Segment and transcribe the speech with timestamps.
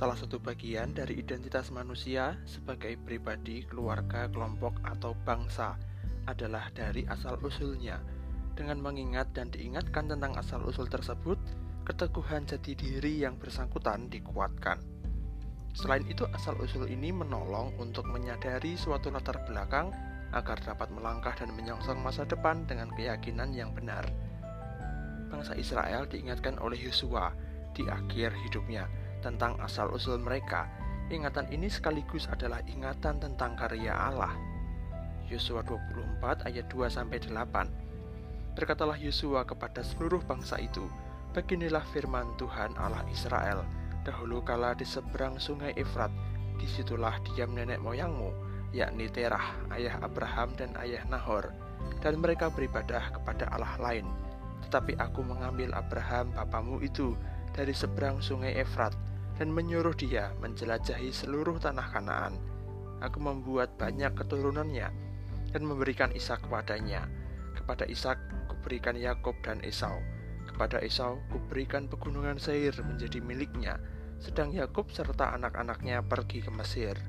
[0.00, 5.76] Salah satu bagian dari identitas manusia sebagai pribadi, keluarga, kelompok, atau bangsa
[6.24, 8.00] adalah dari asal-usulnya.
[8.56, 11.36] Dengan mengingat dan diingatkan tentang asal-usul tersebut,
[11.84, 14.80] keteguhan jati diri yang bersangkutan dikuatkan.
[15.76, 19.92] Selain itu, asal-usul ini menolong untuk menyadari suatu latar belakang
[20.30, 24.06] agar dapat melangkah dan menyongsong masa depan dengan keyakinan yang benar.
[25.30, 27.34] Bangsa Israel diingatkan oleh Yosua
[27.74, 28.90] di akhir hidupnya
[29.22, 30.66] tentang asal-usul mereka.
[31.10, 34.30] Ingatan ini sekaligus adalah ingatan tentang karya Allah.
[35.26, 38.54] Yosua 24 ayat 2 sampai 8.
[38.58, 40.86] Berkatalah Yosua kepada seluruh bangsa itu,
[41.30, 43.62] Beginilah firman Tuhan Allah Israel,
[44.02, 46.10] dahulu kala di seberang sungai Efrat,
[46.58, 51.50] di situlah diam nenek moyangmu, yakni Terah, ayah Abraham dan ayah Nahor,
[52.02, 54.06] dan mereka beribadah kepada Allah lain.
[54.68, 57.18] Tetapi aku mengambil Abraham bapamu itu
[57.50, 58.94] dari seberang sungai Efrat,
[59.40, 62.36] dan menyuruh dia menjelajahi seluruh tanah Kanaan.
[63.00, 64.92] Aku membuat banyak keturunannya
[65.50, 67.08] dan memberikan Ishak kepadanya.
[67.56, 68.20] Kepada Ishak
[68.52, 69.96] kuberikan Yakub dan Esau.
[70.44, 73.80] Kepada Esau kuberikan pegunungan Seir menjadi miliknya,
[74.20, 77.00] sedang Yakub serta anak-anaknya pergi ke Mesir.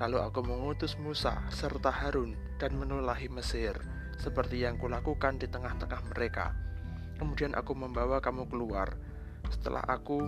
[0.00, 3.76] Lalu aku mengutus Musa serta Harun dan menulahi Mesir,
[4.16, 6.56] seperti yang kulakukan di tengah-tengah mereka.
[7.20, 8.96] Kemudian aku membawa kamu keluar.
[9.52, 10.24] Setelah aku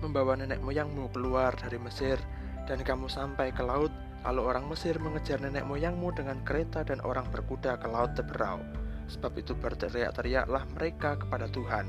[0.00, 2.16] membawa nenek moyangmu keluar dari Mesir,
[2.64, 3.92] dan kamu sampai ke laut,
[4.24, 8.64] lalu orang Mesir mengejar nenek moyangmu dengan kereta dan orang berkuda ke laut Teberau.
[9.12, 11.84] Sebab itu berteriak-teriaklah mereka kepada Tuhan,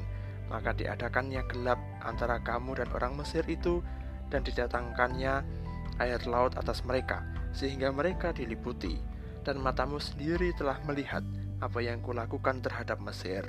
[0.51, 3.79] maka diadakannya gelap antara kamu dan orang Mesir itu,
[4.27, 5.60] dan didatangkannya
[5.99, 9.01] air laut atas mereka, sehingga mereka diliputi.
[9.41, 11.25] Dan matamu sendiri telah melihat
[11.59, 13.41] apa yang kulakukan terhadap Mesir.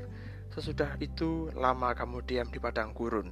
[0.48, 3.28] Sesudah itu lama kamu diam di padang gurun,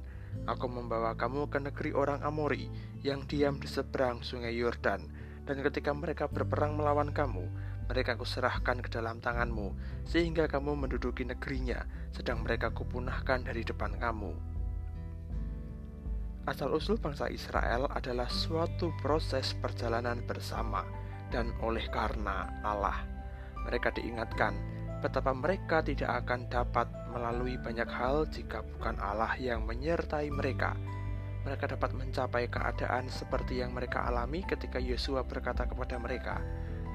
[0.49, 2.65] Aku membawa kamu ke negeri orang Amori
[3.05, 5.05] yang diam di seberang sungai Yordan,
[5.45, 7.45] dan ketika mereka berperang melawan kamu,
[7.85, 9.75] mereka kuserahkan ke dalam tanganmu,
[10.07, 14.50] sehingga kamu menduduki negerinya, sedang mereka kupunahkan dari depan kamu.
[16.41, 20.81] Asal-usul bangsa Israel adalah suatu proses perjalanan bersama,
[21.29, 23.05] dan oleh karena Allah,
[23.61, 24.57] mereka diingatkan
[25.05, 30.73] betapa mereka tidak akan dapat melalui banyak hal jika bukan Allah yang menyertai mereka.
[31.45, 36.41] Mereka dapat mencapai keadaan seperti yang mereka alami ketika Yosua berkata kepada mereka,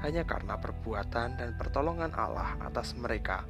[0.03, 3.47] hanya karena perbuatan dan pertolongan Allah atas mereka.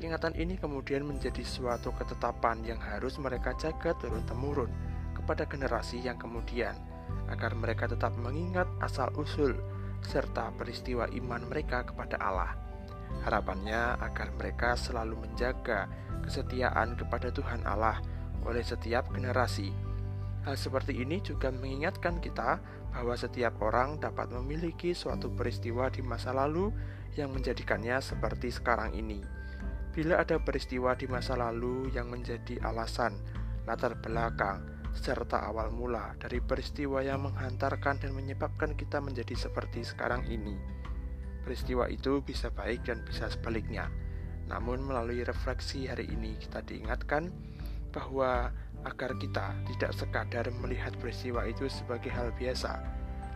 [0.00, 4.89] Ingatan ini kemudian menjadi suatu ketetapan yang harus mereka jaga turun-temurun
[5.30, 6.74] kepada generasi yang kemudian,
[7.30, 9.54] agar mereka tetap mengingat asal-usul
[10.02, 12.58] serta peristiwa iman mereka kepada Allah.
[13.22, 15.86] Harapannya agar mereka selalu menjaga
[16.26, 18.02] kesetiaan kepada Tuhan Allah
[18.42, 19.70] oleh setiap generasi.
[20.42, 22.58] Hal seperti ini juga mengingatkan kita
[22.90, 26.74] bahwa setiap orang dapat memiliki suatu peristiwa di masa lalu
[27.14, 29.22] yang menjadikannya seperti sekarang ini.
[29.94, 33.14] Bila ada peristiwa di masa lalu yang menjadi alasan,
[33.62, 40.26] latar belakang, serta awal mula dari peristiwa yang menghantarkan dan menyebabkan kita menjadi seperti sekarang
[40.26, 40.80] ini
[41.40, 43.88] Peristiwa itu bisa baik dan bisa sebaliknya.
[44.46, 47.32] Namun melalui refleksi hari ini kita diingatkan
[47.90, 48.52] bahwa
[48.84, 52.80] agar kita tidak sekadar melihat peristiwa itu sebagai hal biasa.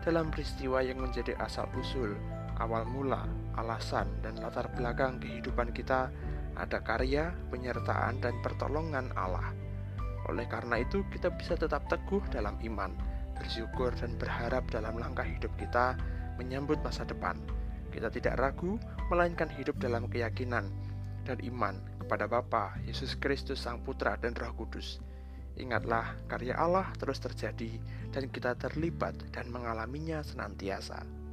[0.05, 2.13] Dalam peristiwa yang menjadi asal-usul,
[2.61, 3.25] awal mula,
[3.57, 6.13] alasan, dan latar belakang kehidupan kita
[6.55, 9.64] ada karya, penyertaan, dan pertolongan Allah.
[10.31, 12.93] Oleh karena itu, kita bisa tetap teguh dalam iman,
[13.37, 15.99] bersyukur, dan berharap dalam langkah hidup kita
[16.41, 17.37] menyambut masa depan.
[17.93, 18.81] Kita tidak ragu,
[19.13, 20.67] melainkan hidup dalam keyakinan
[21.25, 25.01] dan iman kepada Bapa, Yesus Kristus Sang Putra dan Roh Kudus.
[25.55, 27.79] Ingatlah, karya Allah terus terjadi
[28.11, 31.24] dan kita terlibat dan mengalaminya senantiasa.